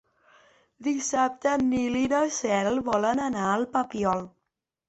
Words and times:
Dissabte 0.87 1.51
en 1.57 1.65
Nil 1.73 1.99
i 2.01 2.03
na 2.15 2.23
Cel 2.39 2.81
volen 2.91 3.23
anar 3.29 3.47
al 3.53 3.71
Papiol. 3.77 4.27